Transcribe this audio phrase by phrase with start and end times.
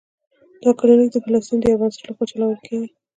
[0.63, 2.89] دا کلینک د فلسطین د یو بنسټ له خوا چلول کیږي.